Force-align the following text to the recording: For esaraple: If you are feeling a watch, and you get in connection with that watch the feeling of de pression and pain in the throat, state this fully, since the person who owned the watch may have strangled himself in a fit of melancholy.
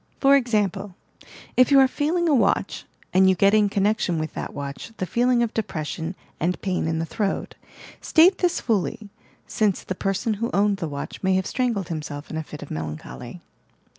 For 0.19 0.35
esaraple: 0.35 0.95
If 1.55 1.69
you 1.69 1.79
are 1.79 1.87
feeling 1.87 2.27
a 2.27 2.33
watch, 2.33 2.85
and 3.13 3.29
you 3.29 3.35
get 3.35 3.53
in 3.53 3.69
connection 3.69 4.17
with 4.17 4.33
that 4.33 4.51
watch 4.51 4.91
the 4.97 5.05
feeling 5.05 5.43
of 5.43 5.53
de 5.53 5.61
pression 5.61 6.15
and 6.39 6.59
pain 6.63 6.87
in 6.87 6.97
the 6.97 7.05
throat, 7.05 7.53
state 8.01 8.39
this 8.39 8.59
fully, 8.59 9.09
since 9.45 9.83
the 9.83 9.93
person 9.93 10.33
who 10.41 10.49
owned 10.55 10.77
the 10.77 10.89
watch 10.89 11.21
may 11.21 11.35
have 11.35 11.45
strangled 11.45 11.89
himself 11.89 12.31
in 12.31 12.37
a 12.37 12.41
fit 12.41 12.63
of 12.63 12.71
melancholy. 12.71 13.41